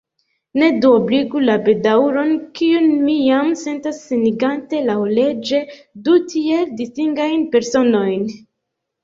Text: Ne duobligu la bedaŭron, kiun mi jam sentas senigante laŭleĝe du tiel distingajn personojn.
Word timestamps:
Ne 0.59 0.67
duobligu 0.83 1.41
la 1.49 1.57
bedaŭron, 1.67 2.31
kiun 2.59 2.87
mi 3.09 3.17
jam 3.25 3.51
sentas 3.65 4.01
senigante 4.07 4.81
laŭleĝe 4.89 5.61
du 6.09 6.17
tiel 6.33 6.75
distingajn 6.83 7.47
personojn. 7.55 8.27